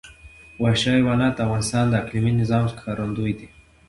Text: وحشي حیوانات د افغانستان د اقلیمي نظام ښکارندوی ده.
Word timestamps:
وحشي 0.61 0.89
حیوانات 0.97 1.33
د 1.35 1.39
افغانستان 1.45 1.85
د 1.89 1.93
اقلیمي 2.01 2.33
نظام 2.41 2.63
ښکارندوی 2.71 3.33
ده. 3.39 3.47